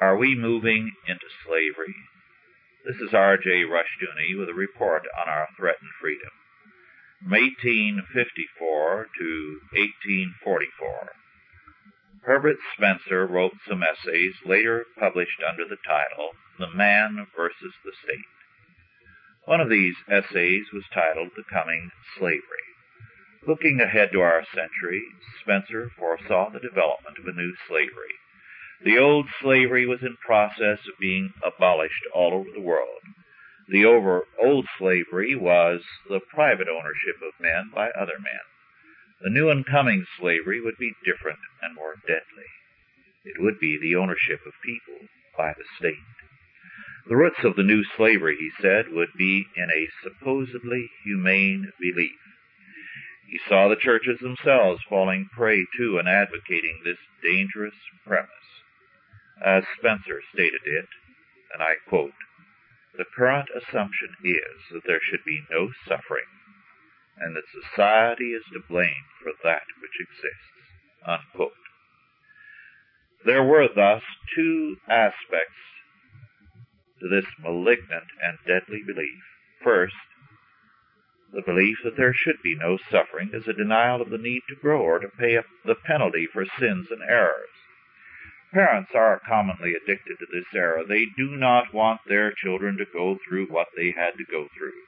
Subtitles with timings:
[0.00, 1.94] Are we moving into slavery?
[2.84, 3.62] This is R.J.
[3.62, 6.30] Rushdoony with a report on our threatened freedom.
[7.22, 11.12] From 1854 to 1844.
[12.22, 18.26] Herbert Spencer wrote some essays later published under the title The Man versus the State.
[19.44, 22.66] One of these essays was titled The Coming Slavery.
[23.46, 25.04] Looking ahead to our century,
[25.40, 28.18] Spencer foresaw the development of a new slavery.
[28.82, 33.02] The old slavery was in process of being abolished all over the world.
[33.68, 38.40] The over old slavery was the private ownership of men by other men.
[39.22, 42.50] The new and coming slavery would be different and more deadly.
[43.24, 45.96] It would be the ownership of people by the state.
[47.06, 52.18] The roots of the new slavery, he said, would be in a supposedly humane belief.
[53.28, 57.74] He saw the churches themselves falling prey to and advocating this dangerous
[58.06, 58.30] premise.
[59.42, 60.88] As Spencer stated it,
[61.52, 62.14] and I quote,
[62.96, 66.26] the current assumption is that there should be no suffering
[67.16, 70.50] and that society is to blame for that which exists.
[71.06, 71.52] Unquote.
[73.24, 74.02] There were thus
[74.34, 75.62] two aspects
[77.00, 79.22] to this malignant and deadly belief.
[79.62, 79.94] First,
[81.32, 84.60] the belief that there should be no suffering is a denial of the need to
[84.60, 87.48] grow or to pay the penalty for sins and errors.
[88.54, 90.84] Parents are commonly addicted to this error.
[90.86, 94.78] They do not want their children to go through what they had to go through,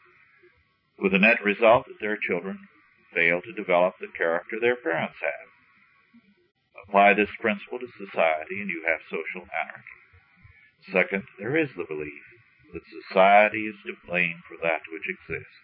[1.00, 2.68] with the net result that their children
[3.12, 6.86] fail to develop the character their parents have.
[6.86, 9.98] Apply this principle to society and you have social anarchy.
[10.92, 12.22] Second, there is the belief
[12.72, 15.58] that society is to blame for that which exists.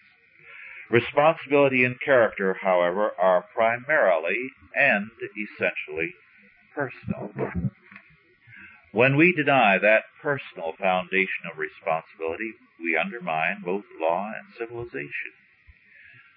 [0.90, 5.06] Responsibility and character, however, are primarily and
[5.38, 6.14] essentially
[6.74, 7.30] personal.
[8.92, 15.32] When we deny that personal foundation of responsibility, we undermine both law and civilization.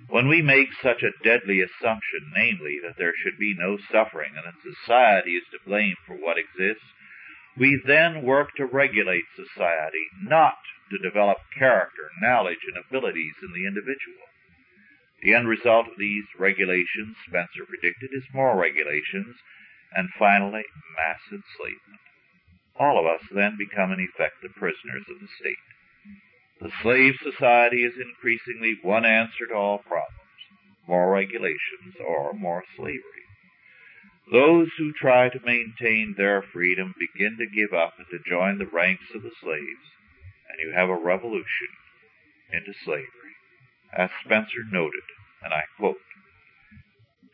[0.07, 4.45] When we make such a deadly assumption, namely that there should be no suffering and
[4.45, 6.87] that society is to blame for what exists,
[7.57, 10.55] we then work to regulate society, not
[10.91, 14.27] to develop character, knowledge, and abilities in the individual.
[15.21, 19.35] The end result of these regulations, Spencer predicted, is more regulations,
[19.93, 20.63] and finally,
[20.95, 21.99] mass enslavement.
[22.79, 25.65] All of us then become in effect the prisoners of the state.
[26.61, 30.19] The slave society is increasingly one answer to all problems
[30.87, 33.01] more regulations or more slavery.
[34.31, 38.65] Those who try to maintain their freedom begin to give up and to join the
[38.65, 39.85] ranks of the slaves,
[40.49, 41.69] and you have a revolution
[42.51, 43.35] into slavery.
[43.95, 45.03] As Spencer noted,
[45.43, 45.97] and I quote,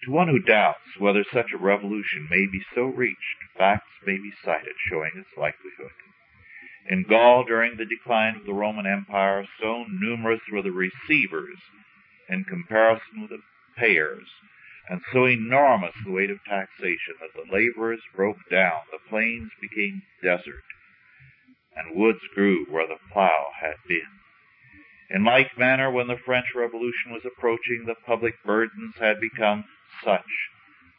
[0.04, 4.32] to one who doubts whether such a revolution may be so reached, facts may be
[4.44, 5.92] cited showing its likelihood.
[6.90, 11.60] In Gaul, during the decline of the Roman Empire, so numerous were the receivers
[12.28, 13.42] in comparison with the
[13.78, 14.28] payers,
[14.90, 20.02] and so enormous the weight of taxation that the laborers broke down, the plains became
[20.24, 20.64] desert,
[21.76, 24.20] and woods grew where the plow had been.
[25.12, 29.66] In like manner, when the French Revolution was approaching, the public burdens had become
[30.04, 30.50] such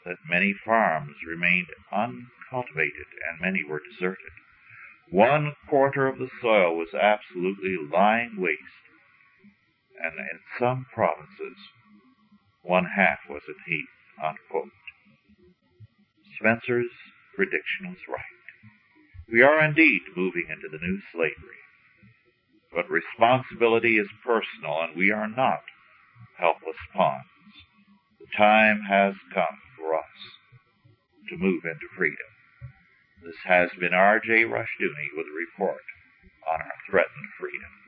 [0.04, 4.32] that many farms remained uncultivated and many were deserted.
[5.10, 8.60] One quarter of the soil was absolutely lying waste,
[10.02, 11.58] and in some provinces,
[12.62, 13.88] one half was in heat.
[14.22, 14.72] Unquote.
[16.38, 16.90] Spencer's
[17.34, 18.20] prediction was right.
[19.30, 21.62] We are indeed moving into the new slavery.
[22.72, 25.62] But responsibility is personal, and we are not
[26.38, 27.31] helpless pawns
[28.36, 30.18] time has come for us
[31.30, 32.16] to move into freedom.
[33.24, 34.44] This has been R.J.
[34.44, 35.82] Rushdoony with a report
[36.50, 37.81] on our threatened freedom.